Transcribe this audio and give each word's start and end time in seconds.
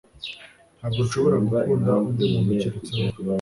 Ntabwo 0.77 0.99
nshobora 1.05 1.37
gukunda 1.47 1.91
undi 2.05 2.23
muntu 2.31 2.51
keretse 2.61 2.91
wowe 2.99 3.19